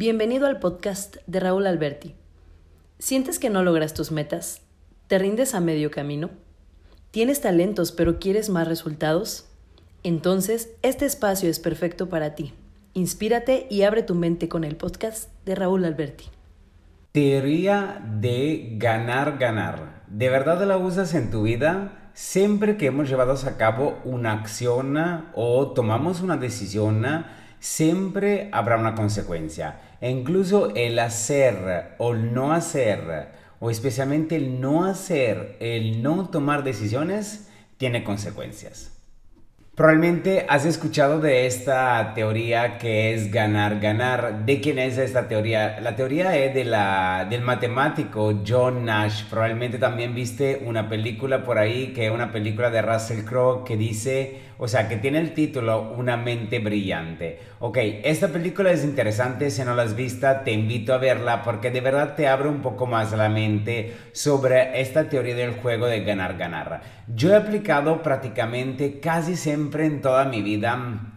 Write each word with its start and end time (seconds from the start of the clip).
Bienvenido 0.00 0.46
al 0.46 0.60
podcast 0.60 1.18
de 1.26 1.40
Raúl 1.40 1.66
Alberti. 1.66 2.14
¿Sientes 2.98 3.38
que 3.38 3.50
no 3.50 3.62
logras 3.62 3.92
tus 3.92 4.12
metas? 4.12 4.62
¿Te 5.08 5.18
rindes 5.18 5.54
a 5.54 5.60
medio 5.60 5.90
camino? 5.90 6.30
¿Tienes 7.10 7.42
talentos 7.42 7.92
pero 7.92 8.18
quieres 8.18 8.48
más 8.48 8.66
resultados? 8.66 9.50
Entonces, 10.02 10.70
este 10.80 11.04
espacio 11.04 11.50
es 11.50 11.60
perfecto 11.60 12.08
para 12.08 12.34
ti. 12.34 12.54
Inspírate 12.94 13.66
y 13.68 13.82
abre 13.82 14.02
tu 14.02 14.14
mente 14.14 14.48
con 14.48 14.64
el 14.64 14.74
podcast 14.74 15.28
de 15.44 15.54
Raúl 15.54 15.84
Alberti. 15.84 16.24
Teoría 17.12 18.02
de 18.02 18.76
ganar, 18.78 19.36
ganar. 19.36 20.04
¿De 20.06 20.30
verdad 20.30 20.66
la 20.66 20.78
usas 20.78 21.12
en 21.12 21.30
tu 21.30 21.42
vida? 21.42 22.10
Siempre 22.14 22.78
que 22.78 22.86
hemos 22.86 23.10
llevado 23.10 23.34
a 23.34 23.56
cabo 23.58 23.98
una 24.06 24.32
acción 24.32 24.96
o 25.34 25.72
tomamos 25.72 26.22
una 26.22 26.38
decisión, 26.38 27.04
siempre 27.58 28.48
habrá 28.50 28.78
una 28.78 28.94
consecuencia. 28.94 29.89
E 30.00 30.10
incluso 30.10 30.74
el 30.74 30.98
hacer 30.98 31.94
o 31.98 32.14
no 32.14 32.52
hacer, 32.52 33.28
o 33.58 33.70
especialmente 33.70 34.36
el 34.36 34.60
no 34.60 34.84
hacer, 34.84 35.56
el 35.60 36.02
no 36.02 36.30
tomar 36.30 36.64
decisiones, 36.64 37.50
tiene 37.76 38.02
consecuencias. 38.02 38.96
Probablemente 39.80 40.44
has 40.48 40.66
escuchado 40.66 41.20
de 41.20 41.46
esta 41.46 42.12
teoría 42.14 42.76
que 42.76 43.14
es 43.14 43.30
ganar, 43.30 43.80
ganar. 43.80 44.44
¿De 44.44 44.60
quién 44.60 44.78
es 44.78 44.98
esta 44.98 45.26
teoría? 45.26 45.80
La 45.80 45.96
teoría 45.96 46.36
es 46.36 46.52
de 46.54 46.64
la, 46.64 47.26
del 47.30 47.40
matemático 47.40 48.42
John 48.46 48.84
Nash. 48.84 49.24
Probablemente 49.30 49.78
también 49.78 50.14
viste 50.14 50.62
una 50.66 50.88
película 50.90 51.44
por 51.44 51.56
ahí, 51.56 51.94
que 51.94 52.06
es 52.06 52.12
una 52.12 52.30
película 52.30 52.68
de 52.70 52.82
Russell 52.82 53.24
Crowe 53.24 53.64
que 53.64 53.78
dice 53.78 54.49
o 54.62 54.68
sea, 54.68 54.88
que 54.88 54.98
tiene 54.98 55.18
el 55.18 55.32
título 55.32 55.94
Una 55.96 56.18
mente 56.18 56.58
brillante. 56.58 57.38
Ok, 57.60 57.78
esta 58.04 58.28
película 58.28 58.70
es 58.70 58.84
interesante, 58.84 59.50
si 59.50 59.64
no 59.64 59.74
la 59.74 59.84
has 59.84 59.96
vista, 59.96 60.44
te 60.44 60.52
invito 60.52 60.92
a 60.92 60.98
verla 60.98 61.42
porque 61.42 61.70
de 61.70 61.80
verdad 61.80 62.14
te 62.14 62.28
abre 62.28 62.50
un 62.50 62.60
poco 62.60 62.86
más 62.86 63.10
la 63.12 63.30
mente 63.30 63.96
sobre 64.12 64.78
esta 64.78 65.08
teoría 65.08 65.34
del 65.34 65.54
juego 65.54 65.86
de 65.86 66.04
ganar-ganar. 66.04 66.82
Yo 67.08 67.32
he 67.32 67.36
aplicado 67.36 68.02
prácticamente 68.02 69.00
casi 69.00 69.34
siempre 69.34 69.86
en 69.86 70.02
toda 70.02 70.26
mi 70.26 70.42
vida 70.42 71.09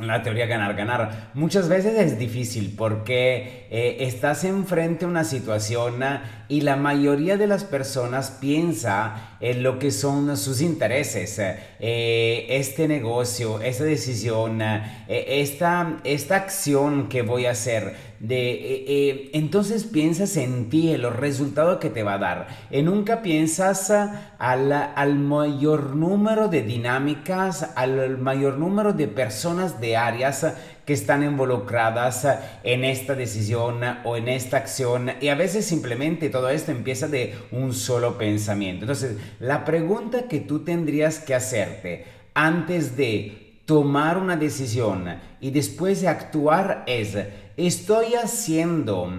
la 0.00 0.22
teoría 0.22 0.46
ganar-ganar. 0.46 1.30
Muchas 1.34 1.68
veces 1.68 1.98
es 1.98 2.18
difícil 2.18 2.74
porque 2.76 3.66
eh, 3.70 3.98
estás 4.00 4.44
enfrente 4.44 5.04
a 5.04 5.08
una 5.08 5.24
situación 5.24 6.02
y 6.48 6.62
la 6.62 6.76
mayoría 6.76 7.36
de 7.36 7.46
las 7.46 7.64
personas 7.64 8.30
piensa 8.40 9.36
en 9.40 9.62
lo 9.62 9.78
que 9.78 9.90
son 9.90 10.36
sus 10.36 10.60
intereses, 10.60 11.38
eh, 11.38 12.46
este 12.48 12.88
negocio, 12.88 13.60
esta 13.60 13.84
decisión, 13.84 14.60
eh, 14.62 14.82
esta, 15.08 15.98
esta 16.04 16.36
acción 16.36 17.08
que 17.08 17.22
voy 17.22 17.46
a 17.46 17.52
hacer 17.52 18.09
de 18.20 18.50
eh, 18.50 18.84
eh, 18.86 19.30
entonces 19.32 19.84
piensas 19.84 20.36
en 20.36 20.68
ti, 20.68 20.92
en 20.92 21.00
los 21.02 21.16
resultados 21.16 21.78
que 21.78 21.88
te 21.88 22.02
va 22.02 22.14
a 22.14 22.18
dar. 22.18 22.48
Y 22.70 22.82
nunca 22.82 23.22
piensas 23.22 23.90
al, 24.38 24.72
al 24.72 25.18
mayor 25.18 25.96
número 25.96 26.48
de 26.48 26.62
dinámicas, 26.62 27.70
al 27.74 28.18
mayor 28.18 28.58
número 28.58 28.92
de 28.92 29.08
personas 29.08 29.80
de 29.80 29.96
áreas 29.96 30.46
que 30.84 30.92
están 30.92 31.22
involucradas 31.22 32.26
en 32.62 32.84
esta 32.84 33.14
decisión 33.14 33.80
o 34.04 34.16
en 34.16 34.28
esta 34.28 34.58
acción 34.58 35.12
y 35.20 35.28
a 35.28 35.34
veces 35.34 35.64
simplemente 35.64 36.30
todo 36.30 36.50
esto 36.50 36.72
empieza 36.72 37.06
de 37.06 37.34
un 37.52 37.72
solo 37.72 38.18
pensamiento. 38.18 38.84
Entonces, 38.84 39.16
la 39.38 39.64
pregunta 39.64 40.28
que 40.28 40.40
tú 40.40 40.64
tendrías 40.64 41.20
que 41.20 41.34
hacerte 41.34 42.06
antes 42.34 42.96
de 42.96 43.60
tomar 43.66 44.18
una 44.18 44.36
decisión 44.36 45.04
y 45.40 45.52
después 45.52 46.00
de 46.00 46.08
actuar 46.08 46.82
es 46.88 47.16
estoy 47.66 48.14
haciendo 48.14 49.12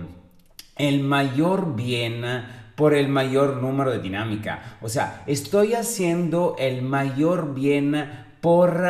el 0.77 1.01
mayor 1.01 1.75
bien 1.75 2.23
por 2.75 2.93
el 2.93 3.07
mayor 3.07 3.61
número 3.61 3.91
de 3.91 3.99
dinámica. 3.99 4.77
O 4.81 4.89
sea, 4.89 5.23
estoy 5.27 5.73
haciendo 5.73 6.55
el 6.57 6.81
mayor 6.81 7.53
bien 7.53 7.95
por 8.41 8.81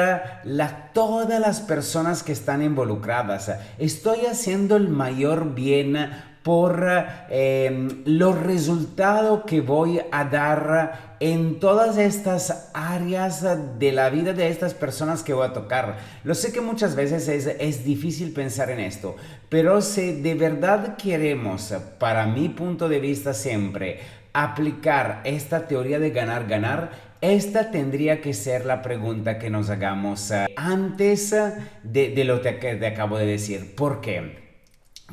la, 0.43 0.91
todas 0.93 1.39
las 1.39 1.59
personas 1.59 2.23
que 2.23 2.31
están 2.31 2.63
involucradas. 2.63 3.51
Estoy 3.77 4.25
haciendo 4.25 4.77
el 4.77 4.87
mayor 4.87 5.53
bien 5.53 6.09
por 6.41 6.87
em, 7.29 8.01
los 8.05 8.39
resultados 8.39 9.43
que 9.45 9.61
voy 9.61 10.01
a 10.11 10.23
dar 10.23 11.17
en 11.19 11.59
todas 11.59 11.97
estas 11.97 12.71
áreas 12.73 13.45
de 13.77 13.91
la 13.91 14.09
vida 14.09 14.33
de 14.33 14.47
estas 14.47 14.73
personas 14.73 15.21
que 15.21 15.33
voy 15.33 15.45
a 15.45 15.53
tocar. 15.53 15.97
Lo 16.23 16.33
sé 16.33 16.51
que 16.51 16.61
muchas 16.61 16.95
veces 16.95 17.27
es, 17.27 17.45
es 17.45 17.85
difícil 17.85 18.33
pensar 18.33 18.71
en 18.71 18.79
esto, 18.79 19.15
pero 19.49 19.81
si 19.81 20.21
de 20.21 20.33
verdad 20.33 20.95
queremos, 20.97 21.73
para 21.99 22.25
mi 22.25 22.49
punto 22.49 22.89
de 22.89 22.99
vista 22.99 23.35
siempre, 23.35 23.99
aplicar 24.33 25.21
esta 25.23 25.67
teoría 25.67 25.99
de 25.99 26.11
ganar-ganar, 26.11 26.91
esta 27.21 27.71
tendría 27.71 28.21
que 28.21 28.33
ser 28.33 28.65
la 28.65 28.81
pregunta 28.81 29.37
que 29.37 29.49
nos 29.49 29.69
hagamos 29.69 30.31
eh, 30.31 30.47
antes 30.55 31.35
de, 31.83 32.09
de 32.09 32.23
lo 32.23 32.41
que 32.41 32.51
te 32.53 32.87
acabo 32.87 33.17
de 33.17 33.25
decir. 33.25 33.75
¿Por 33.75 34.01
qué? 34.01 34.41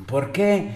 Porque 0.07 0.71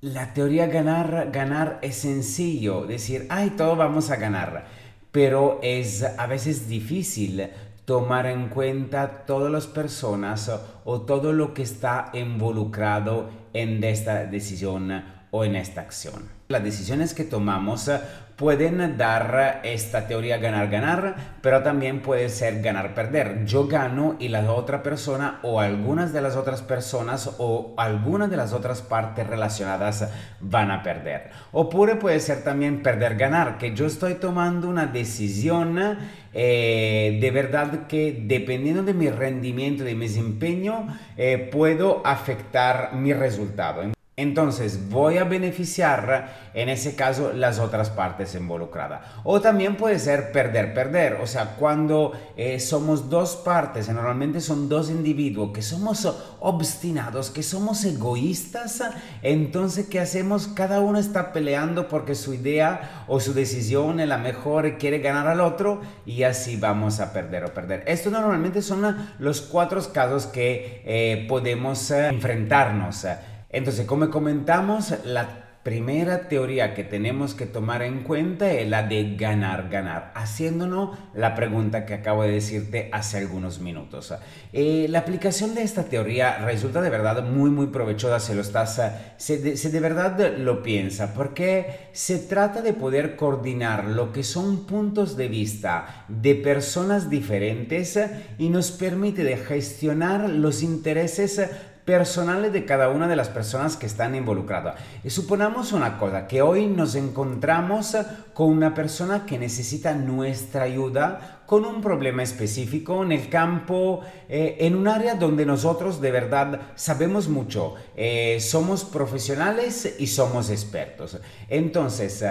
la 0.00 0.32
teoría 0.32 0.66
ganar, 0.66 1.30
ganar 1.32 1.78
es 1.82 1.96
sencillo, 1.96 2.86
decir, 2.86 3.26
ay, 3.30 3.50
todo 3.50 3.74
vamos 3.74 4.10
a 4.10 4.16
ganar, 4.16 4.66
pero 5.10 5.58
es 5.62 6.04
a 6.04 6.26
veces 6.26 6.68
difícil 6.68 7.48
tomar 7.84 8.26
en 8.26 8.48
cuenta 8.48 9.24
todas 9.26 9.50
las 9.50 9.66
personas 9.66 10.50
o 10.84 11.00
todo 11.00 11.32
lo 11.32 11.54
que 11.54 11.62
está 11.62 12.10
involucrado 12.12 13.30
en 13.54 13.82
esta 13.82 14.24
decisión 14.26 15.17
o 15.30 15.44
en 15.44 15.56
esta 15.56 15.80
acción. 15.80 16.28
Las 16.48 16.64
decisiones 16.64 17.12
que 17.12 17.24
tomamos 17.24 17.90
pueden 18.36 18.96
dar 18.96 19.60
esta 19.64 20.06
teoría 20.06 20.38
ganar-ganar, 20.38 21.16
pero 21.42 21.62
también 21.62 22.00
puede 22.00 22.28
ser 22.28 22.62
ganar-perder. 22.62 23.44
Yo 23.44 23.66
gano 23.66 24.14
y 24.20 24.28
la 24.28 24.50
otra 24.52 24.82
persona 24.82 25.40
o 25.42 25.60
algunas 25.60 26.12
de 26.12 26.22
las 26.22 26.36
otras 26.36 26.62
personas 26.62 27.34
o 27.38 27.74
algunas 27.76 28.30
de 28.30 28.36
las 28.36 28.52
otras 28.52 28.80
partes 28.80 29.26
relacionadas 29.26 30.08
van 30.40 30.70
a 30.70 30.84
perder. 30.84 31.30
O 31.50 31.68
puede 31.68 32.20
ser 32.20 32.44
también 32.44 32.82
perder-ganar, 32.82 33.58
que 33.58 33.74
yo 33.74 33.86
estoy 33.86 34.14
tomando 34.14 34.68
una 34.68 34.86
decisión 34.86 35.98
eh, 36.32 37.18
de 37.20 37.30
verdad 37.32 37.88
que 37.88 38.22
dependiendo 38.24 38.84
de 38.84 38.94
mi 38.94 39.10
rendimiento, 39.10 39.82
de 39.82 39.96
mi 39.96 40.06
desempeño, 40.06 40.86
eh, 41.16 41.48
puedo 41.50 42.06
afectar 42.06 42.94
mi 42.94 43.12
resultado. 43.12 43.97
Entonces 44.18 44.90
voy 44.90 45.18
a 45.18 45.22
beneficiar 45.22 46.50
en 46.52 46.68
ese 46.68 46.96
caso 46.96 47.32
las 47.32 47.60
otras 47.60 47.88
partes 47.88 48.34
involucradas. 48.34 49.00
O 49.22 49.40
también 49.40 49.76
puede 49.76 50.00
ser 50.00 50.32
perder, 50.32 50.74
perder. 50.74 51.18
O 51.22 51.26
sea, 51.28 51.54
cuando 51.56 52.10
eh, 52.36 52.58
somos 52.58 53.08
dos 53.08 53.36
partes, 53.36 53.88
normalmente 53.88 54.40
son 54.40 54.68
dos 54.68 54.90
individuos 54.90 55.52
que 55.54 55.62
somos 55.62 56.12
obstinados, 56.40 57.30
que 57.30 57.44
somos 57.44 57.84
egoístas, 57.84 58.82
entonces 59.22 59.86
¿qué 59.86 60.00
hacemos? 60.00 60.48
Cada 60.48 60.80
uno 60.80 60.98
está 60.98 61.32
peleando 61.32 61.86
porque 61.86 62.16
su 62.16 62.34
idea 62.34 63.04
o 63.06 63.20
su 63.20 63.34
decisión 63.34 64.00
es 64.00 64.08
la 64.08 64.18
mejor 64.18 64.66
y 64.66 64.72
quiere 64.72 64.98
ganar 64.98 65.28
al 65.28 65.40
otro 65.40 65.80
y 66.04 66.24
así 66.24 66.56
vamos 66.56 66.98
a 66.98 67.12
perder 67.12 67.44
o 67.44 67.54
perder. 67.54 67.84
Esto 67.86 68.10
normalmente 68.10 68.62
son 68.62 68.96
los 69.20 69.42
cuatro 69.42 69.80
casos 69.92 70.26
que 70.26 70.82
eh, 70.84 71.24
podemos 71.28 71.92
eh, 71.92 72.08
enfrentarnos. 72.08 73.06
Entonces, 73.50 73.86
como 73.86 74.10
comentamos, 74.10 74.94
la 75.04 75.48
primera 75.62 76.28
teoría 76.28 76.72
que 76.72 76.82
tenemos 76.82 77.34
que 77.34 77.44
tomar 77.44 77.82
en 77.82 78.02
cuenta 78.02 78.50
es 78.50 78.66
la 78.66 78.84
de 78.84 79.16
ganar, 79.16 79.68
ganar, 79.68 80.12
haciéndonos 80.14 80.96
la 81.14 81.34
pregunta 81.34 81.84
que 81.84 81.92
acabo 81.92 82.22
de 82.22 82.30
decirte 82.30 82.88
hace 82.90 83.18
algunos 83.18 83.60
minutos. 83.60 84.14
Eh, 84.54 84.86
la 84.88 85.00
aplicación 85.00 85.54
de 85.54 85.62
esta 85.62 85.84
teoría 85.84 86.38
resulta 86.38 86.80
de 86.80 86.88
verdad 86.88 87.22
muy, 87.22 87.50
muy 87.50 87.66
provechosa 87.66 88.18
si 88.18 88.32
lo 88.34 88.40
estás, 88.40 88.80
si 89.18 89.36
de, 89.36 89.56
de 89.56 89.80
verdad 89.80 90.38
lo 90.38 90.62
piensa, 90.62 91.12
porque 91.12 91.90
se 91.92 92.18
trata 92.18 92.62
de 92.62 92.72
poder 92.72 93.16
coordinar 93.16 93.84
lo 93.84 94.10
que 94.12 94.22
son 94.22 94.64
puntos 94.64 95.18
de 95.18 95.28
vista 95.28 96.06
de 96.08 96.34
personas 96.34 97.10
diferentes 97.10 97.98
y 98.38 98.48
nos 98.48 98.70
permite 98.70 99.22
de 99.22 99.36
gestionar 99.36 100.30
los 100.30 100.62
intereses 100.62 101.50
personales 101.88 102.52
de 102.52 102.66
cada 102.66 102.90
una 102.90 103.08
de 103.08 103.16
las 103.16 103.30
personas 103.30 103.78
que 103.78 103.86
están 103.86 104.14
involucradas. 104.14 104.74
Y 105.02 105.08
suponamos 105.08 105.72
una 105.72 105.96
cosa, 105.96 106.26
que 106.26 106.42
hoy 106.42 106.66
nos 106.66 106.94
encontramos 106.96 107.96
con 108.34 108.50
una 108.50 108.74
persona 108.74 109.24
que 109.24 109.38
necesita 109.38 109.94
nuestra 109.94 110.64
ayuda 110.64 111.40
con 111.46 111.64
un 111.64 111.80
problema 111.80 112.22
específico 112.22 113.02
en 113.02 113.12
el 113.12 113.30
campo, 113.30 114.02
eh, 114.28 114.58
en 114.60 114.74
un 114.74 114.86
área 114.86 115.14
donde 115.14 115.46
nosotros 115.46 116.02
de 116.02 116.10
verdad 116.10 116.60
sabemos 116.74 117.30
mucho, 117.30 117.76
eh, 117.96 118.36
somos 118.38 118.84
profesionales 118.84 119.96
y 119.98 120.08
somos 120.08 120.50
expertos. 120.50 121.18
Entonces, 121.48 122.22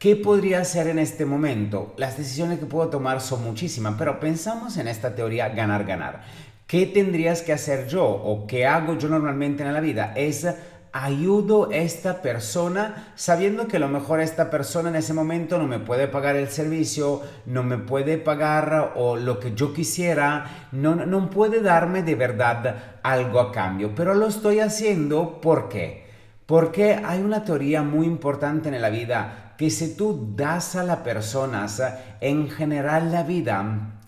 ¿Qué 0.00 0.16
podría 0.16 0.60
hacer 0.60 0.86
en 0.86 0.98
este 0.98 1.26
momento? 1.26 1.92
Las 1.98 2.16
decisiones 2.16 2.58
que 2.58 2.64
puedo 2.64 2.88
tomar 2.88 3.20
son 3.20 3.44
muchísimas, 3.44 3.96
pero 3.98 4.18
pensamos 4.18 4.78
en 4.78 4.88
esta 4.88 5.14
teoría 5.14 5.50
ganar-ganar. 5.50 6.22
¿Qué 6.70 6.86
tendrías 6.86 7.42
que 7.42 7.52
hacer 7.52 7.88
yo 7.88 8.04
o 8.04 8.46
qué 8.46 8.64
hago 8.64 8.96
yo 8.96 9.08
normalmente 9.08 9.64
en 9.64 9.74
la 9.74 9.80
vida? 9.80 10.12
Es 10.14 10.46
ayudo 10.92 11.68
a 11.68 11.74
esta 11.74 12.22
persona 12.22 13.12
sabiendo 13.16 13.66
que 13.66 13.78
a 13.78 13.80
lo 13.80 13.88
mejor 13.88 14.20
esta 14.20 14.50
persona 14.50 14.88
en 14.88 14.94
ese 14.94 15.12
momento 15.12 15.58
no 15.58 15.66
me 15.66 15.80
puede 15.80 16.06
pagar 16.06 16.36
el 16.36 16.46
servicio, 16.46 17.22
no 17.44 17.64
me 17.64 17.76
puede 17.78 18.18
pagar 18.18 18.92
o 18.94 19.16
lo 19.16 19.40
que 19.40 19.52
yo 19.52 19.74
quisiera, 19.74 20.68
no, 20.70 20.94
no 20.94 21.28
puede 21.28 21.60
darme 21.60 22.04
de 22.04 22.14
verdad 22.14 22.76
algo 23.02 23.40
a 23.40 23.50
cambio, 23.50 23.92
pero 23.96 24.14
lo 24.14 24.28
estoy 24.28 24.60
haciendo 24.60 25.40
¿por 25.40 25.68
qué? 25.68 26.06
Porque 26.46 27.00
hay 27.04 27.20
una 27.20 27.42
teoría 27.42 27.82
muy 27.82 28.06
importante 28.06 28.68
en 28.68 28.80
la 28.80 28.90
vida 28.90 29.54
que 29.58 29.70
si 29.70 29.96
tú 29.96 30.34
das 30.36 30.76
a 30.76 30.84
las 30.84 30.98
personas 30.98 31.82
en 32.20 32.48
general 32.48 33.10
la 33.10 33.24
vida, 33.24 33.98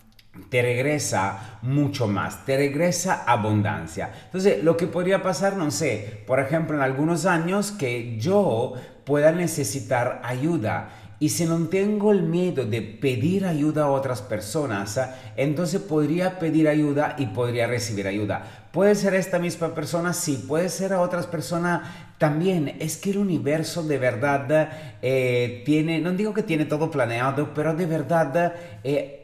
te 0.49 0.61
regresa 0.61 1.59
mucho 1.61 2.07
más, 2.07 2.45
te 2.45 2.57
regresa 2.57 3.23
abundancia. 3.25 4.11
Entonces, 4.25 4.63
lo 4.63 4.77
que 4.77 4.87
podría 4.87 5.21
pasar, 5.21 5.57
no 5.57 5.69
sé, 5.69 6.23
por 6.25 6.39
ejemplo, 6.39 6.75
en 6.75 6.81
algunos 6.81 7.25
años 7.25 7.71
que 7.71 8.17
yo 8.19 8.73
pueda 9.05 9.31
necesitar 9.31 10.21
ayuda. 10.23 10.89
Y 11.19 11.29
si 11.29 11.45
no 11.45 11.57
tengo 11.67 12.11
el 12.11 12.23
miedo 12.23 12.65
de 12.65 12.81
pedir 12.81 13.45
ayuda 13.45 13.83
a 13.83 13.91
otras 13.91 14.21
personas, 14.21 14.99
entonces 15.37 15.79
podría 15.79 16.39
pedir 16.39 16.67
ayuda 16.67 17.15
y 17.17 17.27
podría 17.27 17.67
recibir 17.67 18.07
ayuda. 18.07 18.67
¿Puede 18.71 18.95
ser 18.95 19.13
esta 19.13 19.39
misma 19.39 19.73
persona? 19.73 20.13
Sí. 20.13 20.43
¿Puede 20.47 20.67
ser 20.67 20.91
a 20.93 20.99
otras 20.99 21.27
personas? 21.27 21.81
También. 22.17 22.75
Es 22.79 22.97
que 22.97 23.11
el 23.11 23.19
universo 23.19 23.83
de 23.83 23.99
verdad 23.99 24.97
eh, 25.01 25.61
tiene, 25.65 26.01
no 26.01 26.11
digo 26.11 26.33
que 26.33 26.43
tiene 26.43 26.65
todo 26.65 26.89
planeado, 26.89 27.53
pero 27.53 27.75
de 27.75 27.85
verdad... 27.85 28.53
Eh, 28.83 29.19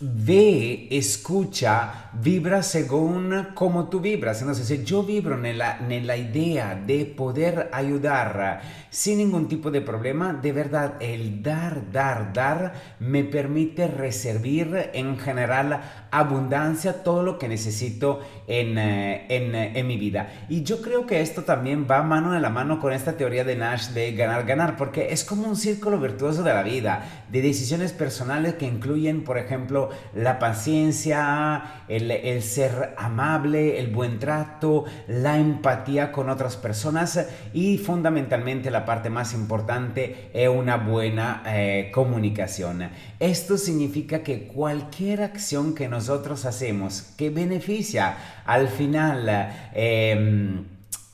ve, 0.00 0.88
escucha, 0.90 2.10
vibra 2.14 2.62
según 2.62 3.48
como 3.54 3.88
tú 3.88 4.00
vibras. 4.00 4.40
Entonces, 4.40 4.66
si 4.66 4.82
yo 4.84 5.02
vibro 5.02 5.38
en 5.44 5.58
la 6.06 6.16
idea 6.16 6.74
de 6.74 7.04
poder 7.04 7.68
ayudar 7.72 8.62
sin 8.90 9.18
ningún 9.18 9.46
tipo 9.46 9.70
de 9.70 9.80
problema, 9.82 10.32
de 10.32 10.52
verdad, 10.52 10.94
el 11.00 11.42
dar, 11.42 11.92
dar, 11.92 12.32
dar 12.32 12.72
me 12.98 13.24
permite 13.24 13.86
recibir 13.86 14.90
en 14.94 15.18
general 15.18 15.80
abundancia, 16.10 17.04
todo 17.04 17.22
lo 17.22 17.38
que 17.38 17.48
necesito 17.48 18.20
en, 18.48 18.78
eh, 18.78 19.26
en, 19.28 19.54
en 19.54 19.86
mi 19.86 19.96
vida. 19.96 20.46
Y 20.48 20.64
yo 20.64 20.82
creo 20.82 21.06
que 21.06 21.20
esto 21.20 21.42
también 21.42 21.86
va 21.88 22.02
mano 22.02 22.34
en 22.34 22.42
la 22.42 22.50
mano 22.50 22.80
con 22.80 22.92
esta 22.92 23.16
teoría 23.16 23.44
de 23.44 23.54
Nash 23.54 23.90
de 23.90 24.12
ganar, 24.12 24.44
ganar, 24.44 24.76
porque 24.76 25.12
es 25.12 25.24
como 25.24 25.46
un 25.46 25.56
círculo 25.56 26.00
virtuoso 26.00 26.42
de 26.42 26.52
la 26.52 26.62
vida, 26.62 27.04
de 27.30 27.42
decisiones 27.42 27.92
personales 27.92 28.54
que 28.54 28.66
incluyen, 28.66 29.22
por 29.22 29.38
ejemplo, 29.38 29.89
la 30.14 30.38
paciencia, 30.38 31.84
el, 31.88 32.42
ser 32.42 32.94
amable, 32.96 33.78
el 33.78 33.88
buen 33.88 34.18
trato, 34.18 34.84
la 35.06 35.38
empatía 35.38 36.12
con 36.12 36.28
otras 36.30 36.56
personas 36.56 37.26
y 37.52 37.78
fundamentalmente 37.78 38.70
la 38.70 38.84
parte 38.84 39.10
más 39.10 39.34
importante 39.34 40.30
es 40.32 40.48
una 40.48 40.76
buena 40.76 41.42
eh, 41.46 41.90
comunicación. 41.92 42.90
Esto 43.18 43.58
significa 43.58 44.22
que 44.22 44.46
cualquier 44.46 45.22
acción 45.22 45.74
que 45.74 45.88
nosotros 45.88 46.44
hacemos 46.44 47.02
que 47.16 47.30
beneficia 47.30 48.16
al 48.44 48.68
final 48.68 49.28
em, 49.74 50.64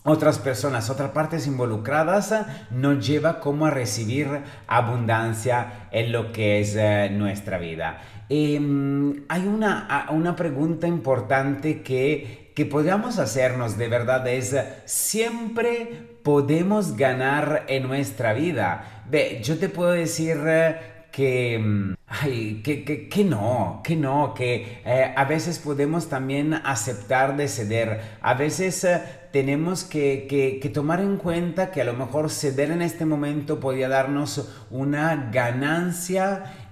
otras 0.05 0.39
personas, 0.39 0.89
otras 0.89 1.11
partes 1.11 1.47
involucradas, 1.47 2.33
nos 2.71 3.05
lleva 3.05 3.41
como 3.41 3.67
a 3.67 3.71
recibir 3.71 4.29
abundancia 4.69 5.89
en 5.91 6.13
lo 6.13 6.33
que 6.33 6.61
es 6.61 6.77
eh, 6.77 7.11
nuestra 7.11 7.59
vida. 7.59 7.99
Em, 8.29 9.25
hay 9.29 9.47
una, 9.47 10.07
una 10.11 10.35
pregunta 10.35 10.87
importante 10.89 11.83
que, 11.83 12.53
que 12.55 12.67
podríamos 12.67 13.19
hacernos 13.19 13.79
de 13.79 13.89
verdad, 13.89 14.27
es 14.27 14.57
siempre 14.85 16.17
podemos 16.23 16.97
ganar 16.97 17.65
en 17.69 17.87
nuestra 17.87 18.33
vida. 18.33 19.05
Ve, 19.09 19.41
yo 19.45 19.59
te 19.59 19.69
puedo 19.69 19.93
decir 19.93 20.39
eh, 20.47 20.77
que, 21.13 21.59
mm, 21.59 21.95
ay, 22.09 22.63
que, 22.65 22.85
que, 22.85 23.09
que, 23.09 23.25
no, 23.25 23.81
que 23.85 23.95
no, 23.95 24.35
que 24.35 24.83
eh, 24.85 25.15
a 25.17 25.25
veces 25.25 25.59
podemos 25.59 26.09
también 26.09 26.53
aceptar 26.53 27.37
de 27.37 27.47
ceder. 27.47 28.01
A 28.21 28.35
veces 28.35 28.85
eh, 28.85 29.01
tenemos 29.33 29.85
que, 29.85 30.27
que, 30.29 30.69
tomar 30.71 31.01
en 31.01 31.17
cuenta 31.19 31.71
que 31.71 31.83
a 31.83 31.85
lo 31.85 31.93
mejor 31.93 32.31
ceder 32.31 32.71
en 32.71 32.83
este 32.83 33.05
momento 33.05 33.61
podría 33.61 33.89
darnos 33.89 34.49
una 34.71 35.31
ganancia, 35.33 36.66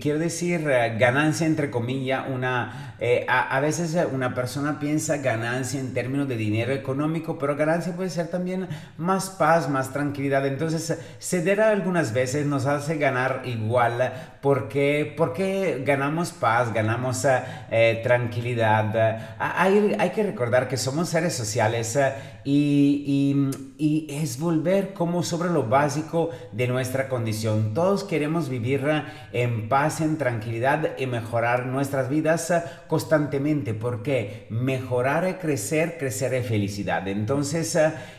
quiero 0.00 0.18
decir, 0.18 0.64
ganancia 0.98 1.46
entre 1.46 1.70
comillas, 1.70 2.24
una 2.28 2.86
eh, 2.98 3.26
a, 3.28 3.60
veces 3.60 3.94
eh, 3.94 4.06
una 4.06 4.34
persona 4.34 4.78
piensa 4.78 5.18
ganancia 5.18 5.78
en 5.78 5.92
términos 5.92 6.26
de 6.28 6.36
dinero 6.36 6.72
económico, 6.72 7.38
pero 7.38 7.54
ganancia 7.54 7.94
puede 7.94 8.08
ser 8.08 8.28
también 8.28 8.68
más 8.96 9.28
paz, 9.28 9.68
más 9.68 9.92
tranquilidad. 9.92 10.46
Entonces, 10.46 10.98
ceder 11.18 11.60
algunas 11.60 12.14
veces 12.14 12.46
nos 12.46 12.64
hace 12.64 12.96
ganar 12.96 13.42
igual 13.44 14.14
porque, 14.40 15.12
porque 15.14 15.82
ganamos 15.84 16.32
paz, 16.32 16.72
ganamos 16.72 17.26
eh, 17.70 18.00
tranquilidad. 18.02 19.36
Hay, 19.38 19.94
hay, 19.98 20.10
que 20.10 20.22
recordar 20.22 20.66
que 20.66 20.78
somos 20.78 21.10
seres 21.10 21.34
sociales 21.34 21.98
y, 22.48 23.50
y, 23.76 24.06
es 24.08 24.38
volver 24.38 24.94
como 24.94 25.24
sobre 25.24 25.50
lo 25.50 25.64
básico 25.64 26.30
de 26.52 26.68
nuestra 26.68 27.08
condición. 27.08 27.74
Todos 27.74 28.04
queremos 28.04 28.48
vivir 28.48 28.86
en 29.32 29.68
paz, 29.68 30.00
en 30.00 30.16
tranquilidad 30.16 30.96
y 30.96 31.06
mejorar 31.06 31.66
nuestras 31.66 32.08
vidas 32.08 32.52
constantemente 32.86 33.74
porque 33.74 34.46
mejorar 34.50 35.24
es 35.24 35.36
crecer, 35.36 35.98
crecer 35.98 36.34
es 36.34 36.46
felicidad. 36.46 37.08
Entonces, 37.08 37.76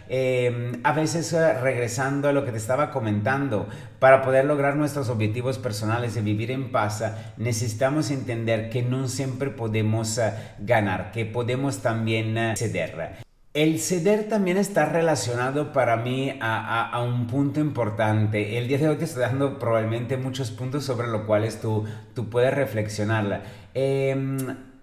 eh, 0.10 0.74
a 0.84 0.92
veces 0.92 1.32
eh, 1.32 1.54
regresando 1.54 2.28
a 2.28 2.34
lo 2.34 2.44
que 2.44 2.52
te 2.52 2.58
estaba 2.58 2.92
comentando, 2.92 3.68
para 4.00 4.22
poder 4.22 4.44
lograr 4.44 4.76
nuestros 4.76 5.10
objetivos 5.10 5.58
personales 5.58 6.18
y 6.18 6.22
vivir 6.22 6.52
en 6.52 6.70
paz, 6.72 7.04
necesitamos 7.38 8.12
entender 8.12 8.70
que 8.70 8.84
no 8.84 9.08
siempre 9.08 9.52
podemos 9.52 10.18
eh, 10.18 10.34
ganar, 10.60 11.12
que 11.14 11.26
podemos 11.26 11.80
también 11.80 12.56
ceder. 12.58 13.27
El 13.58 13.80
ceder 13.80 14.30
también 14.30 14.58
está 14.58 14.86
relacionado 14.86 15.74
para 15.74 15.96
mí 15.98 16.32
a, 16.40 17.02
un 17.04 17.26
punto 17.26 17.60
importante. 17.60 18.60
El 18.60 18.68
día 18.68 18.78
de 18.78 18.88
hoy 18.88 18.98
te 18.98 19.06
estoy 19.06 19.24
dando 19.24 19.58
probablemente 19.58 20.16
muchos 20.16 20.52
puntos 20.52 20.86
sobre 20.86 21.08
los 21.08 21.24
cuales 21.24 21.60
tú, 21.60 21.84
tú 22.14 22.30
puedes 22.30 22.54
reflexionar. 22.54 23.42
Em, 23.74 24.38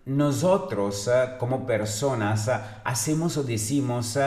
nosotros 0.06 1.08
como 1.38 1.66
personas 1.66 2.50
hacemos 2.82 3.36
o 3.36 3.44
decimos 3.44 4.18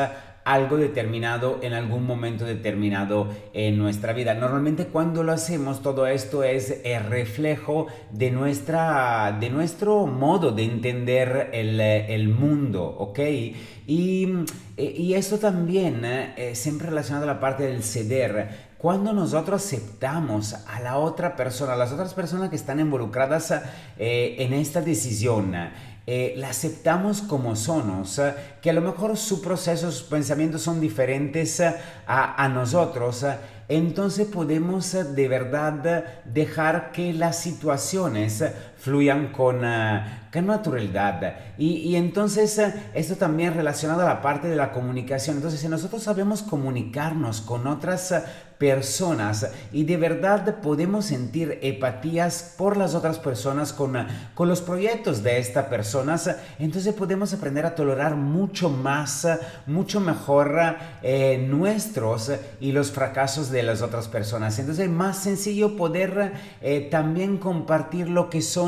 algo 0.48 0.78
determinado 0.78 1.60
en 1.62 1.74
algún 1.74 2.06
momento 2.06 2.46
determinado 2.46 3.28
en 3.54 3.78
nuestra 3.78 4.14
vida. 4.14 4.34
Normalmente 4.34 4.86
cuando 4.86 5.22
lo 5.24 5.34
hacemos 5.34 5.82
todo 5.82 6.08
esto 6.08 6.44
es 6.44 6.82
el 6.86 7.04
reflejo 7.04 7.88
de, 8.12 8.32
nuestra, 8.32 9.38
de 9.40 9.50
nuestro 9.50 10.08
modo 10.08 10.52
de 10.52 10.64
entender 10.64 11.50
el, 11.52 11.80
el 11.82 12.30
mundo, 12.30 12.84
¿ok? 12.98 13.20
Y, 13.88 14.30
y 14.78 15.14
esto 15.14 15.38
también 15.38 16.02
eh, 16.04 16.52
siempre 16.54 16.88
relacionado 16.88 17.24
a 17.24 17.34
la 17.34 17.40
parte 17.40 17.64
del 17.64 17.84
ceder. 17.84 18.67
Cuando 18.78 19.12
nosotros 19.12 19.66
aceptamos 19.66 20.54
a 20.54 20.80
la 20.82 20.98
otra 21.00 21.36
persona, 21.36 21.74
a 21.74 21.76
las 21.76 21.92
otras 21.92 22.14
personas 22.14 22.50
que 22.50 22.56
están 22.56 22.80
involucradas 22.80 23.52
eh, 23.98 24.36
en 24.38 24.54
esta 24.54 24.82
decisión, 24.82 25.56
eh, 26.06 26.36
la 26.38 26.50
aceptamos 26.50 27.22
como 27.24 27.56
somos, 27.56 28.22
que 28.62 28.70
a 28.70 28.74
lo 28.74 28.82
mejor 28.82 29.18
su 29.18 29.42
proceso, 29.42 29.92
sus 29.92 30.04
pensamientos 30.04 30.62
son 30.62 30.80
diferentes 30.80 31.60
a, 31.60 31.76
a 32.06 32.48
nosotros, 32.50 33.26
entonces 33.68 34.28
podemos 34.28 34.94
de 34.94 35.28
verdad 35.28 36.06
dejar 36.26 36.92
que 36.92 37.14
las 37.14 37.40
situaciones 37.40 38.44
fluyan 38.80 39.32
con, 39.32 39.62
con 40.32 40.46
naturalidad. 40.46 41.36
Y, 41.58 41.78
y, 41.78 41.96
entonces 41.96 42.62
esto 42.94 43.16
también 43.16 43.54
relacionado 43.54 44.02
a 44.02 44.06
la 44.06 44.22
parte 44.22 44.48
de 44.48 44.56
la 44.56 44.72
comunicación. 44.72 45.38
Entonces 45.38 45.60
si 45.60 45.68
nosotros 45.68 46.04
sabemos 46.04 46.44
comunicarnos 46.44 47.42
con 47.42 47.68
otras 47.68 48.14
personas 48.58 49.52
y 49.72 49.84
de 49.84 49.98
verdad 49.98 50.62
podemos 50.62 51.06
sentir 51.06 51.60
empatías 51.62 52.56
por 52.58 52.78
las 52.78 52.96
otras 52.96 53.20
personas 53.20 53.72
con, 53.72 53.96
con 54.34 54.48
los 54.48 54.62
proyectos 54.62 55.22
de 55.24 55.38
estas 55.38 55.66
personas, 55.66 56.36
entonces 56.58 56.94
podemos 56.94 57.34
aprender 57.34 57.66
a 57.66 57.76
tolerar 57.76 58.16
mucho 58.16 58.70
más, 58.70 59.28
mucho 59.68 60.00
mejor 60.00 60.60
eh, 61.04 61.46
nuestros 61.48 62.32
y 62.60 62.72
los 62.72 62.92
fracasos 62.92 63.52
de 63.52 63.64
las 63.64 63.82
otras 63.82 64.08
personas. 64.08 64.58
Entonces 64.60 64.86
es 64.86 64.92
más 64.92 65.18
sencillo 65.18 65.76
poder 65.76 66.34
eh, 66.62 66.88
también 66.90 67.38
compartir 67.38 68.10
lo 68.10 68.30
que 68.30 68.42
son 68.42 68.67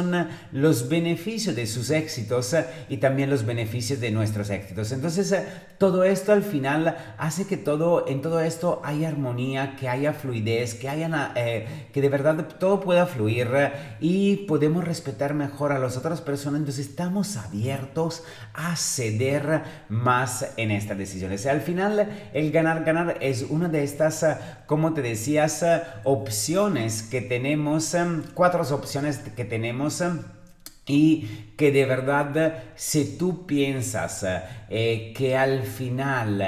los 0.51 0.89
beneficios 0.89 1.55
de 1.55 1.67
sus 1.67 1.89
éxitos 1.89 2.55
y 2.87 2.97
también 2.97 3.29
los 3.29 3.45
beneficios 3.45 3.99
de 3.99 4.11
nuestros 4.11 4.49
éxitos. 4.49 4.91
Entonces 4.91 5.33
todo 5.77 6.03
esto 6.03 6.33
al 6.33 6.43
final 6.43 6.97
hace 7.17 7.47
que 7.47 7.57
todo, 7.57 8.07
en 8.07 8.21
todo 8.21 8.41
esto 8.41 8.81
haya 8.83 9.07
armonía, 9.07 9.75
que 9.75 9.87
haya 9.87 10.13
fluidez, 10.13 10.75
que, 10.75 10.89
haya, 10.89 11.31
eh, 11.35 11.89
que 11.93 12.01
de 12.01 12.09
verdad 12.09 12.47
todo 12.59 12.79
pueda 12.79 13.05
fluir 13.05 13.47
y 13.99 14.37
podemos 14.47 14.83
respetar 14.83 15.33
mejor 15.33 15.71
a 15.71 15.79
las 15.79 15.97
otras 15.97 16.21
personas. 16.21 16.59
Entonces 16.59 16.87
estamos 16.87 17.37
abiertos 17.37 18.23
a 18.53 18.75
ceder 18.75 19.63
más 19.87 20.53
en 20.57 20.71
estas 20.71 20.97
decisiones. 20.97 21.45
Al 21.45 21.61
final 21.61 22.09
el 22.33 22.51
ganar, 22.51 22.83
ganar 22.83 23.17
es 23.21 23.45
una 23.49 23.69
de 23.69 23.83
estas, 23.83 24.25
como 24.65 24.93
te 24.93 25.01
decías, 25.01 25.65
opciones 26.03 27.03
que 27.03 27.21
tenemos, 27.21 27.95
cuatro 28.33 28.59
opciones 28.59 29.19
que 29.35 29.45
tenemos 29.45 29.88
y 30.85 31.53
que 31.55 31.71
de 31.71 31.85
verdad, 31.85 32.63
si 32.75 33.17
tú 33.17 33.45
piensas 33.45 34.25
eh, 34.69 35.13
que 35.15 35.37
al 35.37 35.63
final 35.63 36.41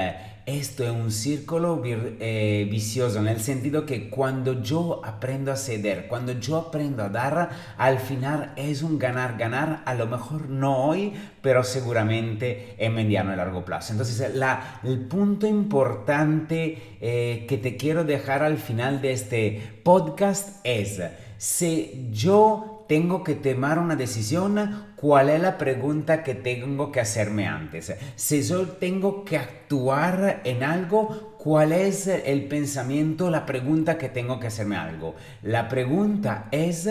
esto 0.44 0.82
es 0.82 0.90
un 0.90 1.12
círculo 1.12 1.80
eh, 1.84 2.66
vicioso 2.68 3.20
en 3.20 3.28
el 3.28 3.40
sentido 3.40 3.86
que 3.86 4.10
cuando 4.10 4.60
yo 4.60 5.00
aprendo 5.04 5.52
a 5.52 5.56
ceder, 5.56 6.08
cuando 6.08 6.32
yo 6.32 6.56
aprendo 6.56 7.04
a 7.04 7.08
dar, 7.08 7.50
al 7.78 8.00
final 8.00 8.52
es 8.56 8.82
un 8.82 8.98
ganar-ganar, 8.98 9.82
a 9.84 9.94
lo 9.94 10.06
mejor 10.08 10.48
no 10.48 10.86
hoy, 10.86 11.12
pero 11.40 11.62
seguramente 11.62 12.74
en 12.78 12.94
mediano 12.94 13.32
y 13.32 13.36
largo 13.36 13.64
plazo. 13.64 13.92
Entonces, 13.92 14.34
la, 14.34 14.80
el 14.82 15.06
punto 15.06 15.46
importante 15.46 16.96
eh, 17.00 17.46
que 17.48 17.58
te 17.58 17.76
quiero 17.76 18.02
dejar 18.02 18.42
al 18.42 18.58
final 18.58 19.00
de 19.00 19.12
este 19.12 19.80
podcast 19.84 20.58
es, 20.64 21.00
si 21.38 22.08
yo 22.10 22.71
tengo 22.88 23.22
que 23.24 23.34
tomar 23.34 23.78
una 23.78 23.96
decisión, 23.96 24.92
¿cuál 24.96 25.28
es 25.30 25.40
la 25.40 25.58
pregunta 25.58 26.22
que 26.22 26.34
tengo 26.34 26.92
que 26.92 27.00
hacerme 27.00 27.46
antes? 27.46 27.94
Si 28.16 28.42
yo 28.42 28.68
tengo 28.68 29.24
que 29.24 29.38
actuar 29.38 30.40
en 30.44 30.62
algo, 30.62 31.36
¿cuál 31.38 31.72
es 31.72 32.06
el 32.06 32.46
pensamiento, 32.46 33.30
la 33.30 33.46
pregunta 33.46 33.98
que 33.98 34.08
tengo 34.08 34.38
que 34.38 34.48
hacerme 34.48 34.76
algo? 34.76 35.14
La 35.42 35.68
pregunta 35.68 36.48
es, 36.50 36.88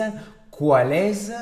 ¿cuál 0.50 0.92
es 0.92 1.32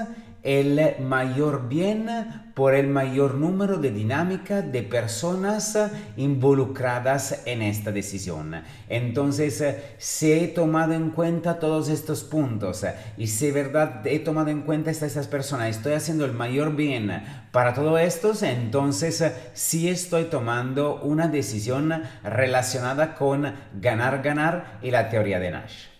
el 0.42 0.96
mayor 1.00 1.68
bien 1.68 2.08
por 2.54 2.74
el 2.74 2.88
mayor 2.88 3.34
número 3.34 3.78
de 3.78 3.90
dinámica 3.90 4.62
de 4.62 4.82
personas 4.82 5.78
involucradas 6.16 7.42
en 7.46 7.62
esta 7.62 7.92
decisión. 7.92 8.62
Entonces, 8.88 9.64
si 9.98 10.32
he 10.32 10.48
tomado 10.48 10.92
en 10.92 11.10
cuenta 11.10 11.58
todos 11.58 11.88
estos 11.88 12.22
puntos 12.22 12.84
y 13.16 13.28
si 13.28 13.50
verdad 13.50 14.06
he 14.06 14.18
tomado 14.18 14.50
en 14.50 14.62
cuenta 14.62 14.90
estas 14.90 15.26
personas, 15.28 15.68
estoy 15.68 15.94
haciendo 15.94 16.24
el 16.24 16.32
mayor 16.32 16.76
bien 16.76 17.22
para 17.52 17.74
todo 17.74 17.98
esto, 17.98 18.32
entonces 18.42 19.24
sí 19.54 19.88
estoy 19.88 20.24
tomando 20.24 21.00
una 21.02 21.28
decisión 21.28 22.02
relacionada 22.22 23.14
con 23.14 23.54
ganar, 23.80 24.22
ganar 24.22 24.78
y 24.82 24.90
la 24.90 25.08
teoría 25.08 25.40
de 25.40 25.50
Nash. 25.50 25.99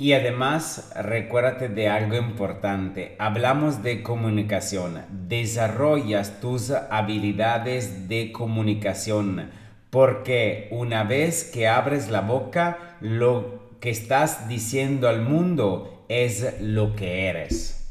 Y 0.00 0.12
además, 0.12 0.92
recuérdate 0.94 1.68
de 1.68 1.88
algo 1.88 2.14
importante. 2.14 3.16
Hablamos 3.18 3.82
de 3.82 4.04
comunicación. 4.04 5.04
Desarrollas 5.26 6.38
tus 6.40 6.70
habilidades 6.70 8.08
de 8.08 8.30
comunicación. 8.30 9.50
Porque 9.90 10.68
una 10.70 11.02
vez 11.02 11.42
que 11.42 11.66
abres 11.66 12.10
la 12.10 12.20
boca, 12.20 12.96
lo 13.00 13.72
que 13.80 13.90
estás 13.90 14.48
diciendo 14.48 15.08
al 15.08 15.22
mundo 15.22 16.04
es 16.08 16.60
lo 16.60 16.94
que 16.94 17.26
eres. 17.26 17.88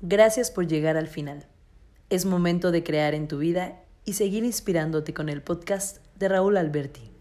Gracias 0.00 0.50
por 0.50 0.66
llegar 0.66 0.96
al 0.96 1.06
final. 1.06 1.46
Es 2.10 2.24
momento 2.24 2.72
de 2.72 2.82
crear 2.82 3.14
en 3.14 3.28
tu 3.28 3.38
vida 3.38 3.80
y 4.04 4.14
seguir 4.14 4.42
inspirándote 4.42 5.14
con 5.14 5.28
el 5.28 5.40
podcast 5.40 5.98
de 6.18 6.28
Raúl 6.28 6.56
Alberti. 6.56 7.13